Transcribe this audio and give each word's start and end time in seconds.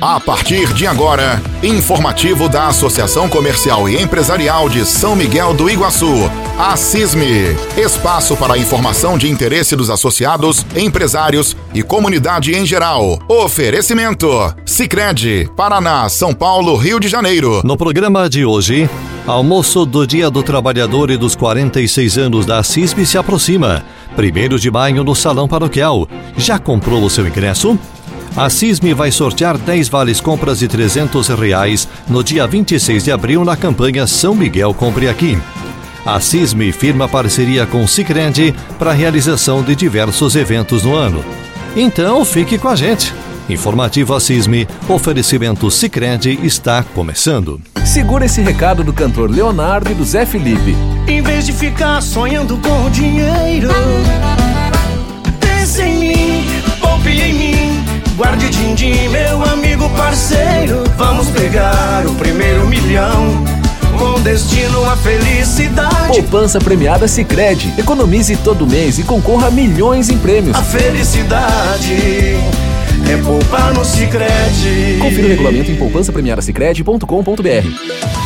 A 0.00 0.18
partir 0.18 0.72
de 0.72 0.86
agora, 0.86 1.42
informativo 1.62 2.48
da 2.48 2.68
Associação 2.68 3.28
Comercial 3.28 3.86
e 3.86 4.00
Empresarial 4.00 4.66
de 4.66 4.86
São 4.86 5.14
Miguel 5.14 5.52
do 5.52 5.68
Iguaçu, 5.68 6.30
a 6.58 6.74
CISME. 6.74 7.54
Espaço 7.76 8.34
para 8.34 8.56
informação 8.56 9.18
de 9.18 9.28
interesse 9.28 9.76
dos 9.76 9.90
associados, 9.90 10.64
empresários 10.74 11.54
e 11.74 11.82
comunidade 11.82 12.54
em 12.56 12.64
geral. 12.64 13.18
Oferecimento: 13.28 14.26
Sicredi, 14.64 15.50
Paraná, 15.54 16.08
São 16.08 16.32
Paulo, 16.32 16.76
Rio 16.76 16.98
de 16.98 17.06
Janeiro. 17.06 17.60
No 17.62 17.76
programa 17.76 18.26
de 18.26 18.42
hoje, 18.42 18.88
almoço 19.26 19.84
do 19.84 20.06
Dia 20.06 20.30
do 20.30 20.42
Trabalhador 20.42 21.10
e 21.10 21.18
dos 21.18 21.36
46 21.36 22.16
anos 22.16 22.46
da 22.46 22.62
CISME 22.62 23.04
se 23.04 23.18
aproxima. 23.18 23.84
Primeiro 24.16 24.58
de 24.58 24.70
maio 24.70 25.04
no 25.04 25.14
Salão 25.14 25.46
Paroquial. 25.46 26.08
Já 26.38 26.58
comprou 26.58 27.04
o 27.04 27.10
seu 27.10 27.28
ingresso? 27.28 27.78
A 28.36 28.48
CISME 28.48 28.94
vai 28.94 29.10
sortear 29.10 29.58
10 29.58 29.88
vales 29.88 30.20
compras 30.20 30.60
de 30.60 30.68
300 30.68 31.28
reais 31.28 31.88
no 32.08 32.22
dia 32.22 32.46
26 32.46 33.04
de 33.04 33.12
abril 33.12 33.44
na 33.44 33.56
campanha 33.56 34.06
São 34.06 34.34
Miguel 34.34 34.72
Compre 34.72 35.08
Aqui. 35.08 35.36
A 36.06 36.18
CISME 36.20 36.72
firma 36.72 37.08
parceria 37.08 37.66
com 37.66 37.82
o 37.82 37.88
Cicred 37.88 38.54
para 38.78 38.90
a 38.90 38.94
realização 38.94 39.62
de 39.62 39.74
diversos 39.74 40.36
eventos 40.36 40.84
no 40.84 40.94
ano. 40.94 41.24
Então 41.76 42.24
fique 42.24 42.56
com 42.56 42.68
a 42.68 42.76
gente. 42.76 43.12
Informativo 43.48 44.18
CISME, 44.20 44.66
oferecimento 44.88 45.70
Cicred 45.70 46.38
está 46.44 46.82
começando. 46.82 47.60
Segura 47.84 48.26
esse 48.26 48.40
recado 48.40 48.84
do 48.84 48.92
cantor 48.92 49.28
Leonardo 49.28 49.90
e 49.90 49.94
do 49.94 50.04
Zé 50.04 50.24
Felipe. 50.24 50.76
Em 51.08 51.20
vez 51.20 51.44
de 51.44 51.52
ficar 51.52 52.00
sonhando 52.00 52.56
com 52.58 52.88
dinheiro, 52.90 53.68
Guarde 58.20 58.50
din-din, 58.50 59.08
meu 59.08 59.42
amigo 59.44 59.88
parceiro. 59.96 60.84
Vamos 60.98 61.30
pegar 61.30 62.04
o 62.06 62.14
primeiro 62.16 62.66
milhão. 62.66 63.42
Com 63.98 64.20
destino 64.20 64.84
à 64.84 64.94
felicidade. 64.94 66.08
Poupança 66.08 66.58
premiada 66.58 67.08
Sicredi. 67.08 67.72
Economize 67.78 68.36
todo 68.36 68.66
mês 68.66 68.98
e 68.98 69.04
concorra 69.04 69.46
a 69.46 69.50
milhões 69.50 70.10
em 70.10 70.18
prêmios. 70.18 70.54
A 70.54 70.62
felicidade 70.62 72.36
é 73.10 73.16
poupar 73.24 73.72
no 73.72 73.86
Sicredi. 73.86 74.98
Confira 75.00 75.26
o 75.26 75.30
regulamento 75.30 75.70
em 75.70 75.76
poupancapremiadasicredi.com.br. 75.76 78.19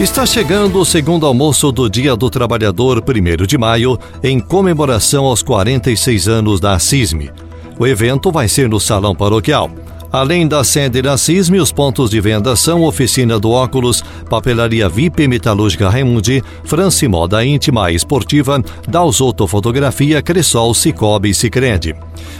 Está 0.00 0.26
chegando 0.26 0.80
o 0.80 0.84
segundo 0.84 1.24
almoço 1.24 1.70
do 1.70 1.88
Dia 1.88 2.16
do 2.16 2.28
Trabalhador, 2.28 3.00
1 3.00 3.46
de 3.46 3.56
maio, 3.56 3.96
em 4.24 4.40
comemoração 4.40 5.24
aos 5.24 5.40
46 5.40 6.26
anos 6.26 6.58
da 6.58 6.76
CISME. 6.80 7.30
O 7.78 7.86
evento 7.86 8.32
vai 8.32 8.48
ser 8.48 8.68
no 8.68 8.80
Salão 8.80 9.14
Paroquial. 9.14 9.70
Além 10.14 10.46
da 10.46 10.62
sede 10.62 11.02
da 11.02 11.16
os 11.60 11.72
pontos 11.72 12.08
de 12.08 12.20
venda 12.20 12.54
são 12.54 12.84
Oficina 12.84 13.36
do 13.36 13.50
Óculos, 13.50 14.04
Papelaria 14.30 14.88
VIP 14.88 15.26
Metalúrgica 15.26 15.88
Raimundi, 15.88 16.40
France 16.62 17.08
Moda 17.08 17.44
Íntima 17.44 17.90
e 17.90 17.96
Esportiva, 17.96 18.62
Dalzotto 18.86 19.48
Fotografia, 19.48 20.22
Cressol, 20.22 20.72
Cicobi 20.72 21.30
e 21.30 21.34
Cicred. 21.34 21.96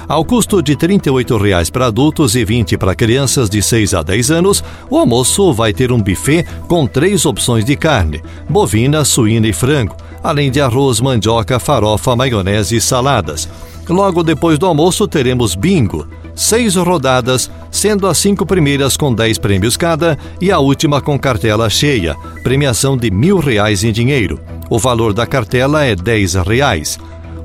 Ao 0.06 0.24
custo 0.24 0.62
de 0.62 0.74
R$ 0.74 0.86
38,00 0.86 1.72
para 1.72 1.86
adultos 1.86 2.36
e 2.36 2.38
R$ 2.38 2.44
20 2.44 2.78
para 2.78 2.94
crianças 2.94 3.50
de 3.50 3.60
6 3.60 3.92
a 3.94 4.04
10 4.04 4.30
anos, 4.30 4.62
o 4.88 4.96
almoço 4.96 5.52
vai 5.52 5.72
ter 5.72 5.90
um 5.90 6.00
buffet 6.00 6.46
com 6.68 6.86
três 6.86 7.26
opções 7.26 7.64
de 7.64 7.74
carne: 7.74 8.22
bovina, 8.48 9.04
suína 9.04 9.48
e 9.48 9.52
frango, 9.52 9.96
além 10.22 10.48
de 10.48 10.60
arroz, 10.60 11.00
mandioca, 11.00 11.58
farofa, 11.58 12.14
maionese 12.14 12.76
e 12.76 12.80
saladas. 12.80 13.48
Logo 13.88 14.22
depois 14.22 14.60
do 14.60 14.66
almoço 14.66 15.08
teremos 15.08 15.56
bingo 15.56 16.06
seis 16.34 16.74
rodadas, 16.76 17.50
sendo 17.70 18.06
as 18.06 18.18
cinco 18.18 18.44
primeiras 18.44 18.96
com 18.96 19.14
10 19.14 19.38
prêmios 19.38 19.76
cada 19.76 20.18
e 20.40 20.50
a 20.50 20.58
última 20.58 21.00
com 21.00 21.18
cartela 21.18 21.68
cheia, 21.70 22.16
premiação 22.42 22.96
de 22.96 23.10
mil 23.10 23.38
reais 23.38 23.84
em 23.84 23.92
dinheiro. 23.92 24.40
O 24.68 24.78
valor 24.78 25.12
da 25.12 25.26
cartela 25.26 25.84
é 25.84 25.94
10 25.94 26.34
reais. 26.34 26.98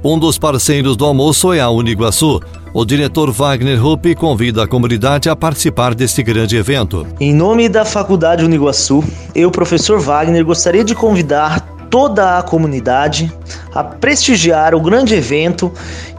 Um 0.03 0.17
dos 0.17 0.37
parceiros 0.37 0.95
do 0.95 1.05
almoço 1.05 1.51
é 1.51 1.59
a 1.59 1.69
Uniguaçu. 1.69 2.39
O 2.73 2.85
diretor 2.85 3.31
Wagner 3.31 3.81
Rupp 3.81 4.15
convida 4.15 4.63
a 4.63 4.67
comunidade 4.67 5.29
a 5.29 5.35
participar 5.35 5.93
deste 5.93 6.23
grande 6.23 6.55
evento. 6.55 7.05
Em 7.19 7.33
nome 7.33 7.67
da 7.67 7.83
Faculdade 7.83 8.45
Uniguaçu, 8.45 9.03
eu, 9.35 9.51
professor 9.51 9.99
Wagner, 9.99 10.45
gostaria 10.45 10.83
de 10.83 10.95
convidar 10.95 11.78
toda 11.89 12.37
a 12.37 12.43
comunidade 12.43 13.31
a 13.73 13.83
prestigiar 13.83 14.75
o 14.75 14.81
grande 14.81 15.15
evento 15.15 15.71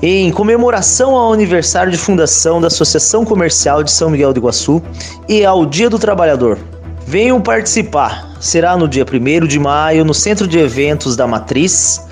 em 0.03 0.31
comemoração 0.31 1.15
ao 1.15 1.33
aniversário 1.33 1.93
de 1.93 1.99
fundação 1.99 2.61
da 2.61 2.67
Associação 2.67 3.25
Comercial 3.25 3.83
de 3.83 3.91
São 3.91 4.11
Miguel 4.11 4.33
do 4.33 4.41
Iguaçu 4.41 4.83
e 5.29 5.45
ao 5.45 5.67
Dia 5.67 5.91
do 5.91 5.99
Trabalhador. 5.99 6.59
Venham 7.07 7.41
participar. 7.41 8.31
Será 8.41 8.77
no 8.77 8.89
dia 8.89 9.05
1 9.05 9.47
de 9.47 9.59
maio 9.59 10.05
no 10.05 10.15
Centro 10.15 10.47
de 10.47 10.59
Eventos 10.59 11.17
da 11.17 11.27
Matriz 11.27 12.07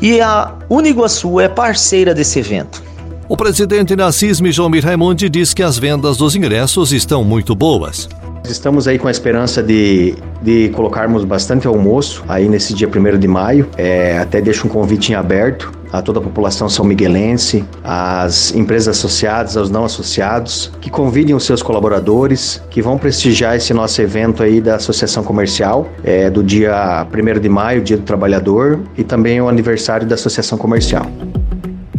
e 0.00 0.20
a 0.20 0.54
Uniguaçu 0.68 1.40
é 1.40 1.48
parceira 1.48 2.14
desse 2.14 2.38
evento. 2.38 2.82
O 3.28 3.36
presidente 3.36 3.94
da 3.94 4.10
CISM, 4.10 4.50
Jomir 4.50 4.84
Raimundi, 4.84 5.28
diz 5.28 5.52
que 5.52 5.62
as 5.62 5.76
vendas 5.76 6.16
dos 6.16 6.34
ingressos 6.34 6.92
estão 6.92 7.22
muito 7.22 7.54
boas. 7.54 8.08
Estamos 8.50 8.88
aí 8.88 8.98
com 8.98 9.08
a 9.08 9.10
esperança 9.10 9.62
de, 9.62 10.14
de 10.42 10.68
colocarmos 10.70 11.24
bastante 11.24 11.66
almoço 11.66 12.24
aí 12.28 12.48
nesse 12.48 12.74
dia 12.74 12.88
1 12.88 13.18
de 13.18 13.28
maio. 13.28 13.68
É, 13.76 14.18
até 14.18 14.40
deixo 14.40 14.66
um 14.66 14.70
convite 14.70 15.12
em 15.12 15.14
aberto 15.14 15.72
a 15.92 16.02
toda 16.02 16.18
a 16.18 16.22
população 16.22 16.68
são 16.68 16.84
miguelense, 16.84 17.64
às 17.82 18.54
empresas 18.54 18.98
associadas, 18.98 19.56
aos 19.56 19.70
não 19.70 19.84
associados, 19.84 20.70
que 20.80 20.90
convidem 20.90 21.34
os 21.34 21.44
seus 21.44 21.62
colaboradores, 21.62 22.62
que 22.70 22.82
vão 22.82 22.98
prestigiar 22.98 23.56
esse 23.56 23.72
nosso 23.72 24.00
evento 24.02 24.42
aí 24.42 24.60
da 24.60 24.76
Associação 24.76 25.24
Comercial, 25.24 25.88
é, 26.04 26.28
do 26.28 26.42
dia 26.42 27.06
1 27.10 27.40
de 27.40 27.48
maio, 27.48 27.80
Dia 27.80 27.96
do 27.96 28.02
Trabalhador, 28.02 28.80
e 28.96 29.04
também 29.04 29.40
o 29.40 29.48
aniversário 29.48 30.06
da 30.06 30.14
Associação 30.14 30.58
Comercial. 30.58 31.06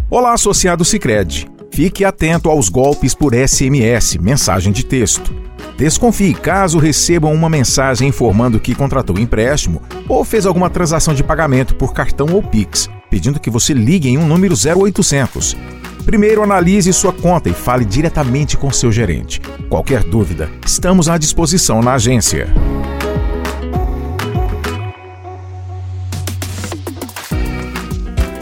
Olá, 0.09 0.33
associado 0.33 0.85
Sicredi. 0.85 1.47
Fique 1.71 2.03
atento 2.03 2.49
aos 2.49 2.67
golpes 2.67 3.13
por 3.13 3.33
SMS, 3.33 4.17
mensagem 4.17 4.71
de 4.71 4.83
texto. 4.83 5.38
Desconfie 5.79 6.33
caso 6.33 6.77
recebam 6.77 7.33
uma 7.33 7.49
mensagem 7.49 8.09
informando 8.09 8.59
que 8.59 8.75
contratou 8.75 9.17
empréstimo 9.17 9.81
ou 10.09 10.25
fez 10.25 10.45
alguma 10.45 10.69
transação 10.69 11.13
de 11.13 11.23
pagamento 11.23 11.73
por 11.73 11.93
cartão 11.93 12.27
ou 12.33 12.43
Pix, 12.43 12.89
pedindo 13.09 13.39
que 13.39 13.49
você 13.49 13.73
ligue 13.73 14.09
em 14.09 14.17
um 14.17 14.27
número 14.27 14.53
0800. 14.55 15.55
Primeiro 16.03 16.43
analise 16.43 16.91
sua 16.91 17.13
conta 17.13 17.47
e 17.47 17.53
fale 17.53 17.85
diretamente 17.85 18.57
com 18.57 18.69
seu 18.73 18.91
gerente. 18.91 19.39
Qualquer 19.69 20.03
dúvida, 20.03 20.49
estamos 20.65 21.07
à 21.07 21.17
disposição 21.17 21.81
na 21.81 21.93
agência. 21.93 22.53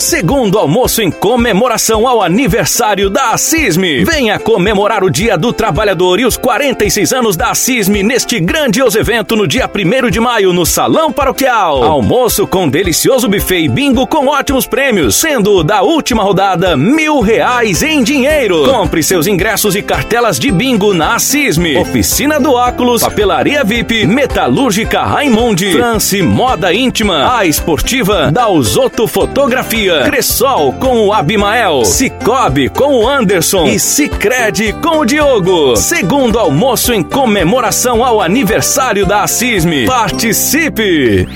Segundo 0.08 0.58
almoço 0.58 1.02
em 1.02 1.12
comemoração 1.12 2.08
ao 2.08 2.24
aniversário 2.24 3.10
da 3.10 3.38
CISME. 3.38 4.06
Venha 4.06 4.40
comemorar 4.40 5.04
o 5.04 5.10
Dia 5.10 5.38
do 5.38 5.52
Trabalhador 5.52 6.18
e 6.18 6.26
os 6.26 6.38
46 6.38 7.12
anos 7.12 7.36
da 7.36 7.54
CISME 7.54 8.04
neste 8.04 8.40
grandioso 8.40 8.98
evento 8.98 9.36
no 9.36 9.46
dia 9.46 9.70
1 9.70 10.10
de 10.10 10.22
maio 10.22 10.54
no 10.54 10.66
Salão 10.66 11.12
Paroquial. 11.12 11.84
Almoço 11.84 12.48
com 12.48 12.70
delicioso 12.70 13.28
buffet 13.28 13.66
e 13.66 13.68
bingo 13.68 14.08
com 14.08 14.28
ótimos 14.28 14.66
prêmios, 14.66 15.18
sendo 15.18 15.62
da 15.62 15.82
última 15.82 16.24
rodada 16.24 16.78
mil 16.78 17.20
reais 17.20 17.84
em 17.84 18.02
dinheiro. 18.02 18.64
Compre 18.64 19.04
seus 19.04 19.28
ingressos 19.28 19.76
e 19.76 19.82
cartelas 19.82 20.40
de 20.40 20.50
bingo 20.54 20.94
na 20.94 21.20
CISME. 21.20 21.76
Oficina 21.76 22.40
do 22.40 22.54
Óculos, 22.54 23.02
Papelaria 23.02 23.62
VIP, 23.62 24.08
Metalúrgica 24.08 25.02
Raimundi, 25.02 25.74
France 25.74 26.22
Moda 26.22 26.74
Íntima, 26.74 27.38
A 27.38 27.46
Esportiva, 27.46 28.32
Dalzotto 28.32 29.06
Fotografia. 29.06 29.97
Cressol 30.06 30.74
com 30.74 31.08
o 31.08 31.14
Abimael, 31.14 31.86
Cicobi 31.86 32.70
com 32.70 33.04
o 33.04 33.08
Anderson 33.08 33.66
e 33.68 33.80
Cicred 33.80 34.74
com 34.82 35.00
o 35.00 35.06
Diogo. 35.06 35.76
Segundo 35.76 36.40
almoço 36.40 36.94
em 36.94 37.04
comemoração 37.04 38.04
ao 38.04 38.22
aniversário 38.22 39.06
da 39.06 39.24
Assisme. 39.24 39.86
Participe! 39.86 41.28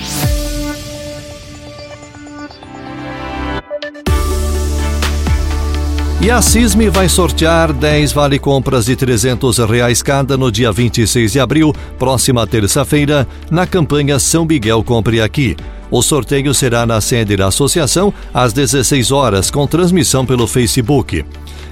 E 6.23 6.29
a 6.29 6.39
CISME 6.39 6.87
vai 6.87 7.09
sortear 7.09 7.73
10 7.73 8.13
vale 8.13 8.37
compras 8.37 8.85
de 8.85 8.95
300 8.95 9.57
reais 9.57 10.03
cada 10.03 10.37
no 10.37 10.51
dia 10.51 10.71
26 10.71 11.31
de 11.31 11.39
abril, 11.39 11.73
próxima 11.97 12.45
terça-feira, 12.45 13.27
na 13.49 13.65
campanha 13.65 14.19
São 14.19 14.45
Miguel 14.45 14.83
Compre 14.83 15.19
Aqui. 15.19 15.57
O 15.89 16.03
sorteio 16.03 16.53
será 16.53 16.85
na 16.85 17.01
sede 17.01 17.35
da 17.35 17.47
associação 17.47 18.13
às 18.31 18.53
16 18.53 19.11
horas, 19.11 19.49
com 19.49 19.65
transmissão 19.65 20.23
pelo 20.23 20.45
Facebook. 20.45 21.25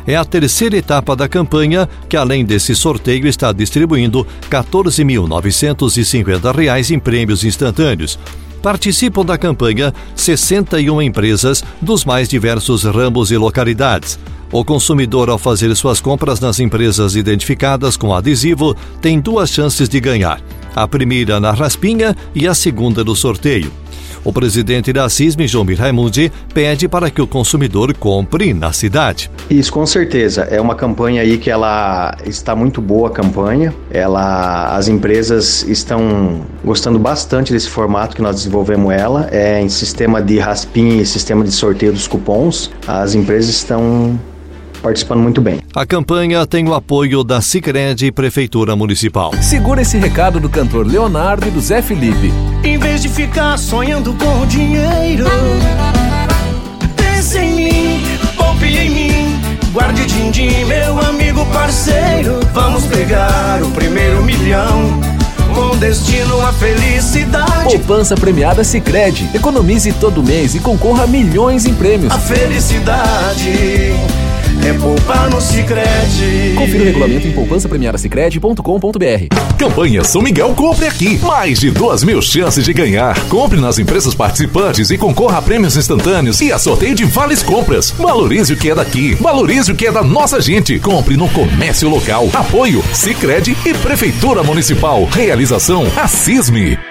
É 0.08 0.16
a 0.16 0.26
terceira 0.26 0.78
etapa 0.78 1.16
da 1.16 1.30
campanha, 1.30 1.88
que 2.10 2.18
além 2.18 2.44
desse 2.44 2.76
sorteio 2.76 3.28
está 3.28 3.52
distribuindo 3.52 4.26
R$ 4.50 4.50
14.950 4.50 6.90
em 6.90 6.98
prêmios 6.98 7.44
instantâneos. 7.44 8.18
Participam 8.64 9.24
da 9.24 9.38
campanha 9.38 9.94
61 10.16 11.04
empresas 11.04 11.64
dos 11.80 12.04
mais 12.04 12.28
diversos 12.28 12.84
ramos 12.84 13.30
e 13.30 13.38
localidades. 13.38 14.18
O 14.52 14.66
consumidor, 14.66 15.30
ao 15.30 15.38
fazer 15.38 15.76
suas 15.76 16.02
compras 16.02 16.40
nas 16.40 16.60
empresas 16.60 17.16
identificadas 17.16 17.96
com 17.96 18.16
adesivo, 18.16 18.76
tem 19.00 19.20
duas 19.20 19.52
chances 19.52 19.88
de 19.88 20.00
ganhar: 20.00 20.42
a 20.76 20.88
primeira 20.88 21.40
na 21.40 21.52
raspinha 21.52 22.16
e 22.34 22.48
a 22.48 22.56
segunda 22.56 23.04
no 23.04 23.16
sorteio. 23.16 23.72
O 24.24 24.34
presidente 24.34 24.92
da 24.92 25.08
CISM, 25.08 25.48
João 25.48 25.66
Raimundi, 25.78 26.32
pede 26.54 26.88
para 26.88 27.10
que 27.10 27.22
o 27.22 27.28
consumidor 27.28 27.94
compre 27.94 28.54
na 28.54 28.74
cidade. 28.74 29.32
Isso, 29.50 29.72
com 29.72 29.86
certeza. 29.86 30.42
É 30.42 30.60
uma 30.60 30.76
campanha 30.76 31.22
aí 31.22 31.38
que 31.38 31.50
ela 31.50 32.18
está 32.26 32.56
muito 32.56 32.82
boa 32.82 33.10
a 33.10 33.12
campanha. 33.12 33.74
Ela, 33.90 34.76
as 34.76 34.88
empresas 34.88 35.64
estão 35.64 36.42
gostando 36.66 37.00
bastante 37.00 37.54
desse 37.54 37.70
formato 37.70 38.16
que 38.16 38.22
nós 38.22 38.36
desenvolvemos 38.36 38.92
ela. 38.94 39.30
É 39.32 39.62
em 39.62 39.70
sistema 39.70 40.22
de 40.22 40.38
raspinha 40.38 41.02
e 41.02 41.06
sistema 41.06 41.46
de 41.46 41.52
sorteio 41.52 41.94
dos 41.94 42.08
cupons. 42.08 42.70
As 42.86 43.16
empresas 43.16 43.50
estão 43.56 44.20
participando 44.80 45.22
muito 45.22 45.42
bem. 45.42 45.60
A 45.76 45.86
campanha 45.86 46.46
tem 46.46 46.68
o 46.68 46.74
apoio 46.74 47.24
da 47.24 47.42
Sicredi 47.42 48.08
e 48.08 48.12
Prefeitura 48.12 48.76
Municipal. 48.76 49.32
Segura 49.42 49.82
esse 49.82 49.98
recado 49.98 50.40
do 50.40 50.50
cantor 50.50 50.86
Leonardo 50.86 51.48
e 51.48 51.52
do 51.52 51.62
Zé 51.62 51.82
Felipe. 51.82 52.32
Em 52.64 52.78
vez 52.78 53.02
de 53.02 53.10
ficar 53.10 53.58
sonhando 53.58 54.14
com 54.14 54.46
dinheiro, 54.46 55.26
pense 56.96 57.38
em 57.38 57.56
mim, 57.56 58.04
poupe 58.36 58.66
em 58.66 58.90
mim. 58.90 59.40
Guarde 59.72 60.06
din-din, 60.06 60.66
meu 60.66 61.00
amigo 61.00 61.46
parceiro. 61.48 62.40
Vamos 62.54 62.86
pegar 62.86 63.62
o 63.62 63.70
primeiro 63.72 64.24
milhão 64.24 65.00
com 65.54 65.78
destino 65.78 66.42
à 66.42 66.52
felicidade. 66.54 67.66
Poupança 67.66 68.16
premiada 68.16 68.64
Sicredi. 68.64 69.30
Economize 69.34 69.92
todo 69.94 70.24
mês 70.24 70.56
e 70.56 70.60
concorra 70.60 71.04
a 71.04 71.08
milhões 71.08 71.66
em 71.66 71.74
prêmios. 71.74 72.12
A 72.12 72.18
felicidade 72.18 73.94
é 74.66 74.74
poupar 74.74 75.30
no 75.30 75.42
Sicredi. 75.42 76.54
Confira 76.56 76.82
o 76.82 76.86
regulamento 76.86 77.28
em 77.28 77.32
poupancapremiadasicredi.com.br. 77.32 79.36
Campanha 79.58 80.04
São 80.04 80.22
Miguel 80.22 80.54
Compre 80.56 80.88
Aqui. 80.88 81.18
Mais 81.20 81.60
de 81.60 81.72
duas 81.72 82.04
mil 82.04 82.22
chances 82.22 82.66
de 82.66 82.74
ganhar. 82.74 83.18
Compre 83.28 83.60
nas 83.60 83.80
empresas 83.80 84.14
participantes 84.14 84.92
e 84.92 84.98
concorra 84.98 85.40
a 85.40 85.42
prêmios 85.42 85.78
instantâneos 85.78 86.42
e 86.42 86.52
a 86.52 86.60
sorteio 86.60 86.96
de 86.96 87.06
vales 87.06 87.44
compras. 87.44 87.92
Valorize 87.92 88.54
o 88.54 88.58
que 88.58 88.70
é 88.70 88.76
daqui. 88.76 89.16
Valorize 89.16 89.72
o 89.72 89.76
que 89.76 89.88
é 89.88 89.92
da 89.92 90.04
nossa 90.04 90.42
gente. 90.42 90.78
Compre 90.80 91.16
no 91.16 91.30
comércio 91.30 91.90
local. 91.90 92.30
Apoio 92.34 92.84
Sicredi 92.94 93.56
e 93.66 93.74
Prefeitura 93.74 94.44
Municipal. 94.44 95.06
Realização 95.06 95.86
Assisme. 95.98 96.89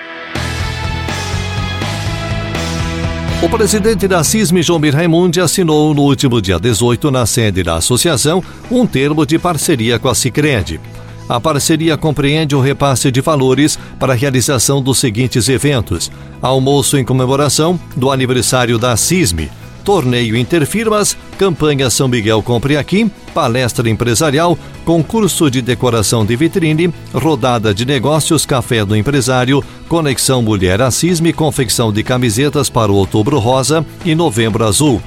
O 3.40 3.48
presidente 3.48 4.08
da 4.08 4.24
CISM, 4.24 4.60
João 4.62 4.80
Raimundi, 4.92 5.40
assinou 5.40 5.94
no 5.94 6.02
último 6.02 6.42
dia 6.42 6.58
18, 6.58 7.08
na 7.08 7.24
sede 7.24 7.62
da 7.62 7.76
associação, 7.76 8.42
um 8.68 8.84
termo 8.84 9.24
de 9.24 9.38
parceria 9.38 9.96
com 9.96 10.08
a 10.08 10.14
Cicred. 10.14 10.80
A 11.28 11.38
parceria 11.38 11.96
compreende 11.96 12.56
o 12.56 12.60
repasse 12.60 13.12
de 13.12 13.20
valores 13.20 13.78
para 13.96 14.12
a 14.12 14.16
realização 14.16 14.82
dos 14.82 14.98
seguintes 14.98 15.48
eventos: 15.48 16.10
almoço 16.42 16.98
em 16.98 17.04
comemoração 17.04 17.78
do 17.96 18.10
aniversário 18.10 18.76
da 18.76 18.96
CISM, 18.96 19.48
torneio 19.88 20.36
Interfirmas, 20.36 21.16
campanha 21.38 21.88
São 21.88 22.08
Miguel 22.08 22.42
Compre 22.42 22.76
Aqui, 22.76 23.10
palestra 23.32 23.88
empresarial, 23.88 24.58
concurso 24.84 25.50
de 25.50 25.62
decoração 25.62 26.26
de 26.26 26.36
vitrine, 26.36 26.92
rodada 27.14 27.72
de 27.72 27.86
negócios 27.86 28.44
Café 28.44 28.84
do 28.84 28.94
Empresário, 28.94 29.64
Conexão 29.88 30.42
Mulher 30.42 30.82
Assisme, 30.82 31.32
confecção 31.32 31.90
de 31.90 32.02
camisetas 32.02 32.68
para 32.68 32.92
o 32.92 32.96
Outubro 32.96 33.38
Rosa 33.38 33.82
e 34.04 34.14
Novembro 34.14 34.66
Azul. 34.66 35.00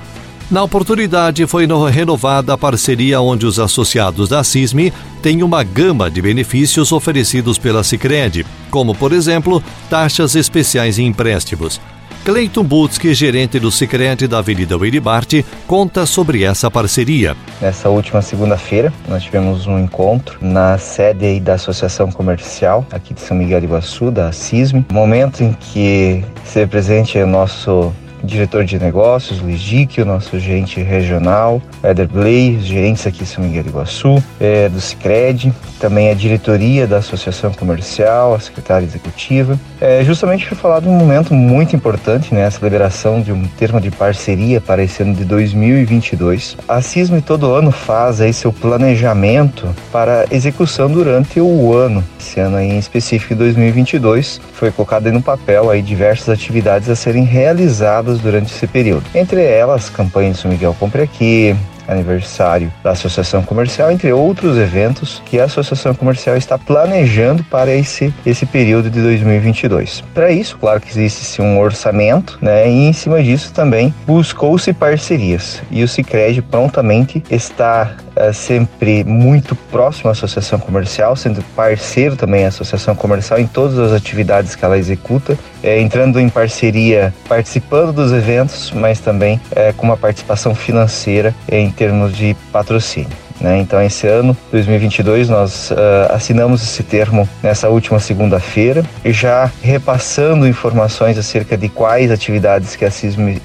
Na 0.50 0.64
oportunidade, 0.64 1.46
foi 1.46 1.68
renovada 1.92 2.52
a 2.52 2.58
parceria 2.58 3.22
onde 3.22 3.46
os 3.46 3.60
associados 3.60 4.30
da 4.30 4.44
CISME 4.44 4.92
têm 5.22 5.44
uma 5.44 5.62
gama 5.62 6.10
de 6.10 6.24
benefícios 6.24 6.92
oferecidos 6.92 7.60
pela 7.60 7.84
Cicred, 7.84 8.48
como, 8.72 8.96
por 8.96 9.14
exemplo, 9.14 9.64
taxas 9.92 10.34
especiais 10.34 10.98
em 10.98 11.06
empréstimos. 11.06 11.80
Cleiton 12.24 12.64
Butski, 12.64 13.16
gerente 13.16 13.60
do 13.60 13.72
Sicredi 13.72 14.28
da 14.28 14.38
Avenida 14.38 14.78
Wiribart, 14.78 15.44
conta 15.66 16.06
sobre 16.06 16.44
essa 16.44 16.70
parceria. 16.70 17.36
Nessa 17.60 17.90
última 17.90 18.22
segunda-feira, 18.22 18.94
nós 19.08 19.24
tivemos 19.24 19.66
um 19.66 19.80
encontro 19.80 20.38
na 20.40 20.78
sede 20.78 21.40
da 21.40 21.56
Associação 21.56 22.12
Comercial 22.12 22.86
aqui 22.92 23.16
de 23.16 23.22
São 23.22 23.36
Miguel 23.36 23.60
de 23.60 23.66
Iguaçu, 23.66 24.12
da 24.12 24.32
CISM, 24.32 24.86
momento 24.92 25.44
em 25.44 25.52
que 25.54 26.24
esteve 26.46 26.70
presente 26.70 27.18
o 27.18 27.26
nosso 27.26 27.92
diretor 28.24 28.64
de 28.64 28.80
negócios, 28.80 29.40
Luiz 29.42 29.60
Dick, 29.60 30.02
o 30.02 30.06
nosso 30.06 30.40
gerente 30.40 30.82
regional, 30.82 31.62
Eder 31.84 32.08
Blay, 32.08 32.60
gerentes 32.60 33.06
aqui 33.08 33.24
em 33.24 33.26
São 33.26 33.44
Miguel 33.44 33.64
do 33.64 33.70
Iguaçu, 33.70 34.24
é, 34.40 34.70
do 34.70 34.80
Cicred, 34.80 35.54
também 35.80 36.10
a 36.10 36.14
diretoria 36.14 36.86
da 36.86 36.98
Associação 36.98 37.52
Comercial, 37.54 38.36
a 38.36 38.40
secretária 38.40 38.86
executiva, 38.86 39.60
é, 39.80 40.04
justamente 40.04 40.46
para 40.46 40.56
falar 40.56 40.80
de 40.80 40.88
um 40.88 40.94
momento 40.94 41.34
muito 41.34 41.76
importante, 41.76 42.34
né, 42.34 42.46
a 42.46 42.52
celebração 42.52 43.22
de 43.22 43.32
um 43.32 43.44
termo 43.58 43.82
de 43.82 43.90
parceria 43.90 44.62
para 44.62 44.84
esse 44.84 45.02
ano 45.02 45.16
de 45.16 45.26
2022. 45.26 46.58
A 46.68 46.82
CISM 46.82 47.20
todo 47.22 47.52
ano 47.52 47.72
faz 47.72 48.22
aí 48.22 48.34
seu 48.34 48.54
planejamento 48.54 49.68
para 49.92 50.26
execução 50.32 50.90
durante 50.90 51.40
o 51.40 51.74
ano. 51.74 52.04
Esse 52.20 52.40
ano 52.40 52.58
aí, 52.58 52.70
em 52.70 52.78
específico, 52.78 53.34
2022, 53.36 54.40
foi 54.54 54.72
colocado 54.72 55.08
aí 55.08 55.12
no 55.12 55.22
papel 55.22 55.70
aí 55.70 55.82
diversas 55.82 56.30
atividades 56.30 56.90
a 56.90 56.96
serem 56.96 57.24
realizadas 57.24 58.11
durante 58.20 58.54
esse 58.54 58.68
período. 58.68 59.06
Entre 59.14 59.44
elas, 59.44 59.90
campanha 59.90 60.32
de 60.32 60.38
São 60.38 60.52
Miguel 60.52 60.76
Compre 60.80 61.02
Aqui, 61.02 61.56
aniversário 61.88 62.72
da 62.84 62.92
Associação 62.92 63.44
Comercial, 63.44 63.92
entre 63.92 64.12
outros 64.12 64.58
eventos 64.58 65.22
que 65.26 65.40
a 65.40 65.46
Associação 65.46 65.94
Comercial 65.94 66.38
está 66.38 66.58
planejando 66.58 67.44
para 67.44 67.74
esse, 67.74 68.14
esse 68.26 68.46
período 68.46 68.90
de 68.90 69.02
2022. 69.02 70.04
Para 70.14 70.32
isso, 70.32 70.58
claro 70.58 70.80
que 70.80 70.90
existe 70.90 71.42
um 71.42 71.60
orçamento, 71.60 72.38
né? 72.42 72.70
E 72.70 72.88
em 72.88 72.94
cima 72.94 73.22
disso 73.22 73.52
também 73.54 73.94
buscou-se 74.06 74.72
parcerias. 74.74 75.62
E 75.70 75.84
o 75.84 75.88
Sicredi 75.88 76.42
prontamente 76.42 77.24
está 77.30 77.96
é, 78.22 78.34
sempre 78.34 79.04
muito 79.04 79.56
próximo 79.56 80.10
à 80.10 80.12
associação 80.12 80.60
comercial, 80.60 81.16
sendo 81.16 81.44
parceiro 81.56 82.16
também 82.16 82.46
à 82.46 82.50
associação 82.50 82.96
comercial 82.96 83.40
em 83.40 83.48
todas 83.48 83.80
as 83.80 83.92
atividades 83.92 84.56
que 84.56 84.64
ela 84.64 84.78
executa, 84.78 85.38
é, 85.64 85.82
entrando 85.82 86.20
em 86.20 86.30
parceria, 86.30 87.14
participando 87.28 87.92
dos 87.92 88.12
eventos, 88.12 88.72
mas 88.72 89.00
também 89.00 89.42
é, 89.56 89.74
com 89.74 89.88
uma 89.88 89.98
participação 89.98 90.54
financeira 90.54 91.34
em 91.50 91.72
termos 91.72 92.16
de 92.16 92.36
patrocínio. 92.52 93.31
Né? 93.42 93.60
Então, 93.60 93.82
esse 93.82 94.08
ano, 94.08 94.38
2022, 94.52 95.30
nós 95.30 95.72
uh, 95.72 95.76
assinamos 96.14 96.62
esse 96.62 96.84
termo 96.84 97.28
nessa 97.42 97.70
última 97.70 98.00
segunda-feira, 98.00 98.86
já 99.06 99.52
repassando 99.62 100.48
informações 100.48 101.18
acerca 101.18 101.58
de 101.58 101.68
quais 101.68 102.12
atividades 102.12 102.76
que 102.76 102.86
a 102.86 102.92
CISM 102.92 103.42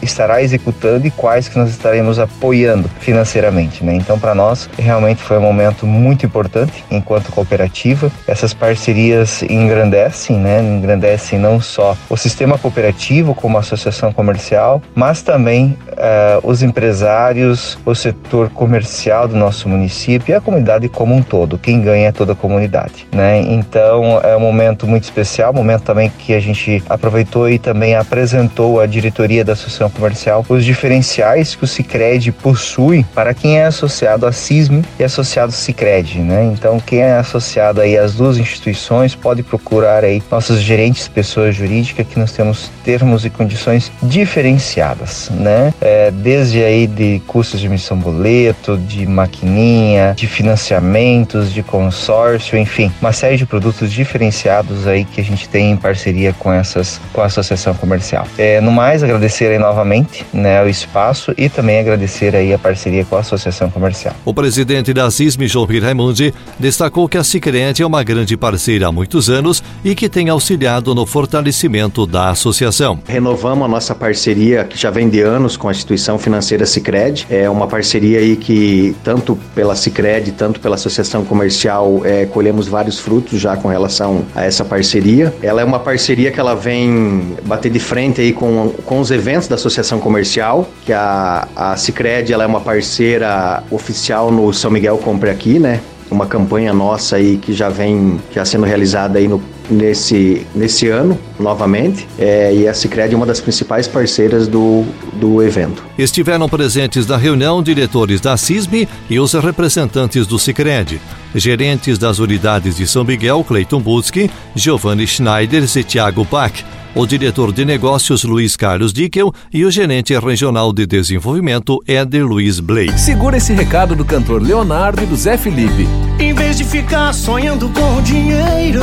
estará 0.00 0.42
executando 0.42 1.06
e 1.06 1.10
quais 1.10 1.48
que 1.48 1.58
nós 1.58 1.70
estaremos 1.70 2.18
apoiando 2.18 2.88
financeiramente. 3.00 3.84
Né? 3.84 3.94
Então, 3.94 4.18
para 4.18 4.34
nós, 4.34 4.70
realmente 4.78 5.22
foi 5.22 5.38
um 5.38 5.42
momento 5.42 5.86
muito 5.86 6.24
importante 6.24 6.84
enquanto 6.90 7.32
cooperativa. 7.32 8.10
Essas 8.26 8.54
parcerias 8.54 9.42
engrandecem, 9.42 10.36
né? 10.36 10.62
engrandecem 10.62 11.38
não 11.38 11.60
só 11.60 11.96
o 12.08 12.16
sistema 12.16 12.56
cooperativo 12.56 13.34
como 13.34 13.56
a 13.56 13.60
associação 13.60 14.12
comercial, 14.12 14.80
mas 14.94 15.22
também 15.22 15.76
uh, 15.92 16.48
os 16.48 16.62
empresários, 16.62 17.78
o 17.84 17.94
setor 17.94 18.50
comercial 18.50 19.31
do 19.32 19.38
nosso 19.38 19.68
município 19.68 20.32
e 20.32 20.34
a 20.34 20.40
comunidade 20.40 20.88
como 20.88 21.14
um 21.14 21.22
todo. 21.22 21.58
Quem 21.58 21.80
ganha 21.80 22.08
é 22.08 22.12
toda 22.12 22.32
a 22.32 22.36
comunidade, 22.36 23.06
né? 23.12 23.40
Então 23.40 24.20
é 24.22 24.36
um 24.36 24.40
momento 24.40 24.86
muito 24.86 25.04
especial, 25.04 25.52
momento 25.52 25.82
também 25.82 26.10
que 26.18 26.34
a 26.34 26.40
gente 26.40 26.82
aproveitou 26.88 27.48
e 27.48 27.58
também 27.58 27.96
apresentou 27.96 28.80
à 28.80 28.86
diretoria 28.86 29.44
da 29.44 29.54
Associação 29.54 29.90
Comercial 29.90 30.44
os 30.48 30.64
diferenciais 30.64 31.54
que 31.54 31.64
o 31.64 31.66
Sicredi 31.66 32.30
possui 32.30 33.04
para 33.14 33.34
quem 33.34 33.58
é 33.58 33.66
associado 33.66 34.26
à 34.26 34.32
CISM 34.32 34.82
e 34.98 35.04
associado 35.04 35.52
ao 35.52 35.58
Sicredi, 35.58 36.18
né? 36.18 36.44
Então 36.52 36.78
quem 36.78 37.00
é 37.00 37.16
associado 37.16 37.80
aí 37.80 37.96
às 37.96 38.14
duas 38.14 38.38
instituições 38.38 39.14
pode 39.14 39.42
procurar 39.42 40.04
aí 40.04 40.22
nossos 40.30 40.60
gerentes 40.60 41.08
pessoas 41.08 41.54
jurídicas 41.54 42.06
que 42.06 42.18
nós 42.18 42.32
temos 42.32 42.70
termos 42.84 43.24
e 43.24 43.30
condições 43.30 43.90
diferenciadas, 44.02 45.30
né? 45.30 45.72
É, 45.80 46.10
desde 46.10 46.62
aí 46.62 46.86
de 46.86 47.20
custos 47.26 47.60
de 47.60 47.66
emissão 47.66 47.96
boleto, 47.96 48.76
de 48.76 49.06
maquininha, 49.22 50.14
de 50.16 50.26
financiamentos, 50.26 51.52
de 51.52 51.62
consórcio, 51.62 52.58
enfim, 52.58 52.92
uma 53.00 53.12
série 53.12 53.36
de 53.36 53.46
produtos 53.46 53.90
diferenciados 53.92 54.86
aí 54.86 55.04
que 55.04 55.20
a 55.20 55.24
gente 55.24 55.48
tem 55.48 55.72
em 55.72 55.76
parceria 55.76 56.32
com 56.32 56.52
essas 56.52 57.00
com 57.12 57.20
a 57.20 57.26
associação 57.26 57.74
comercial. 57.74 58.26
É, 58.36 58.60
no 58.60 58.72
mais, 58.72 59.02
agradecer 59.02 59.46
aí 59.46 59.58
novamente 59.58 60.24
né, 60.32 60.62
o 60.62 60.68
espaço 60.68 61.32
e 61.36 61.48
também 61.48 61.78
agradecer 61.78 62.34
aí 62.34 62.52
a 62.52 62.58
parceria 62.58 63.04
com 63.04 63.16
a 63.16 63.20
associação 63.20 63.70
comercial. 63.70 64.14
O 64.24 64.34
presidente 64.34 64.92
da 64.92 65.10
CISM, 65.10 65.46
João 65.46 65.66
Raimundi, 65.66 66.34
destacou 66.58 67.08
que 67.08 67.18
a 67.18 67.24
Sicredi 67.24 67.82
é 67.82 67.86
uma 67.86 68.02
grande 68.02 68.36
parceira 68.36 68.88
há 68.88 68.92
muitos 68.92 69.28
anos 69.28 69.62
e 69.84 69.94
que 69.94 70.08
tem 70.08 70.28
auxiliado 70.28 70.94
no 70.94 71.06
fortalecimento 71.06 72.06
da 72.06 72.30
associação. 72.30 72.98
Renovamos 73.06 73.64
a 73.66 73.68
nossa 73.68 73.94
parceria 73.94 74.64
que 74.64 74.78
já 74.78 74.90
vem 74.90 75.08
de 75.08 75.20
anos 75.20 75.56
com 75.56 75.68
a 75.68 75.70
instituição 75.70 76.18
financeira 76.18 76.66
Sicredi. 76.66 77.26
É 77.30 77.48
uma 77.48 77.66
parceria 77.66 78.18
aí 78.18 78.36
que 78.36 78.94
tanto 79.12 79.38
pela 79.54 79.76
Sicredi, 79.76 80.32
tanto 80.32 80.58
pela 80.58 80.74
associação 80.74 81.22
comercial, 81.22 82.00
é, 82.02 82.24
colhemos 82.24 82.66
vários 82.66 82.98
frutos 82.98 83.38
já 83.38 83.54
com 83.54 83.68
relação 83.68 84.24
a 84.34 84.42
essa 84.42 84.64
parceria. 84.64 85.34
Ela 85.42 85.60
é 85.60 85.64
uma 85.64 85.78
parceria 85.78 86.30
que 86.30 86.40
ela 86.40 86.54
vem 86.54 87.36
bater 87.44 87.70
de 87.70 87.78
frente 87.78 88.22
aí 88.22 88.32
com, 88.32 88.70
com 88.86 89.00
os 89.00 89.10
eventos 89.10 89.48
da 89.48 89.56
associação 89.56 90.00
comercial, 90.00 90.66
que 90.86 90.94
a, 90.94 91.46
a 91.54 91.76
Cicred 91.76 92.32
ela 92.32 92.44
é 92.44 92.46
uma 92.46 92.62
parceira 92.62 93.62
oficial 93.70 94.32
no 94.32 94.50
São 94.54 94.70
Miguel 94.70 94.96
Compre 94.96 95.28
Aqui, 95.28 95.58
né? 95.58 95.80
Uma 96.12 96.26
campanha 96.26 96.72
nossa 96.72 97.16
aí 97.16 97.38
que 97.38 97.52
já 97.52 97.68
vem 97.68 98.20
já 98.30 98.44
sendo 98.44 98.64
realizada 98.64 99.18
aí 99.18 99.26
no 99.26 99.42
nesse, 99.70 100.46
nesse 100.54 100.88
ano, 100.88 101.18
novamente, 101.38 102.06
é, 102.18 102.54
e 102.54 102.68
a 102.68 102.74
Cicred 102.74 103.14
é 103.14 103.16
uma 103.16 103.26
das 103.26 103.40
principais 103.40 103.88
parceiras 103.88 104.46
do, 104.46 104.84
do 105.14 105.42
evento. 105.42 105.82
Estiveram 105.98 106.48
presentes 106.48 107.06
na 107.06 107.16
reunião 107.16 107.62
diretores 107.62 108.20
da 108.20 108.36
CISM 108.36 108.86
e 109.08 109.18
os 109.18 109.32
representantes 109.32 110.26
do 110.26 110.38
Cicred, 110.38 111.00
gerentes 111.34 111.98
das 111.98 112.18
unidades 112.18 112.76
de 112.76 112.86
São 112.86 113.04
Miguel, 113.04 113.42
Cleiton 113.44 113.80
Butzki, 113.80 114.30
Giovanni 114.54 115.06
Schneider 115.06 115.64
e 115.76 115.84
Thiago 115.84 116.26
Bach, 116.30 116.52
o 116.94 117.06
diretor 117.06 117.52
de 117.52 117.64
negócios 117.64 118.24
Luiz 118.24 118.56
Carlos 118.56 118.92
Dickel 118.92 119.32
e 119.52 119.64
o 119.64 119.70
gerente 119.70 120.18
regional 120.18 120.72
de 120.72 120.86
desenvolvimento 120.86 121.82
Éder 121.86 122.26
Luiz 122.26 122.60
Blake. 122.60 122.98
Segura 123.00 123.36
esse 123.36 123.52
recado 123.52 123.94
do 123.94 124.04
cantor 124.04 124.42
Leonardo 124.42 125.02
e 125.02 125.06
do 125.06 125.16
Zé 125.16 125.36
Felipe. 125.36 125.88
Em 126.18 126.34
vez 126.34 126.56
de 126.56 126.64
ficar 126.64 127.12
sonhando 127.12 127.68
com 127.70 128.02
dinheiro, 128.02 128.80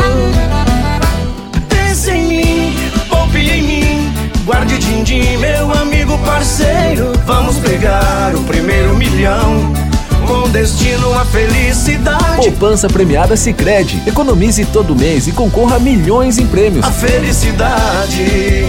pense 1.70 2.12
em 2.12 2.28
mim, 2.28 2.75
poupe 3.10 3.38
em 3.38 3.63
mim. 3.63 4.13
Guarde 4.46 4.80
din-din, 4.80 5.38
meu 5.38 5.72
amigo 5.74 6.18
parceiro. 6.20 7.12
Vamos 7.25 7.58
pegar 7.60 8.34
o 8.36 8.44
primeiro 8.46 8.96
milhão 8.96 9.88
com 10.30 10.48
destino 10.48 11.12
à 11.16 11.26
felicidade. 11.26 12.36
Poupança 12.36 12.88
premiada 12.88 13.36
Sicredi. 13.36 14.00
Economize 14.06 14.64
todo 14.66 14.96
mês 14.96 15.28
e 15.28 15.32
concorra 15.32 15.78
a 15.78 15.80
milhões 15.80 16.38
em 16.38 16.46
prêmios. 16.46 16.86
A 16.86 16.92
felicidade 16.92 18.66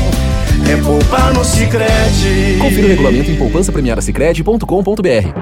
é 0.66 0.76
poupar 0.82 1.34
no 1.34 1.44
Sicredi. 1.44 2.56
Confira 2.58 2.86
o 2.86 2.88
regulamento 2.88 3.30
em 3.30 3.36
poupancapremiadasicredi.com.br. 3.36 5.34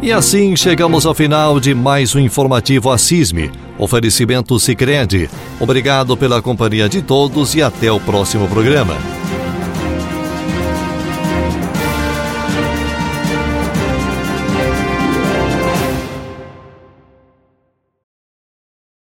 E 0.00 0.10
assim 0.10 0.56
chegamos 0.56 1.04
ao 1.04 1.14
final 1.14 1.60
de 1.60 1.74
mais 1.74 2.14
um 2.14 2.20
informativo 2.20 2.90
Assisme. 2.90 3.50
Oferecimento 3.78 4.58
Sicredi. 4.58 5.28
Obrigado 5.60 6.16
pela 6.16 6.40
companhia 6.40 6.88
de 6.88 7.02
todos 7.02 7.54
e 7.54 7.62
até 7.62 7.92
o 7.92 8.00
próximo 8.00 8.48
programa. 8.48 8.96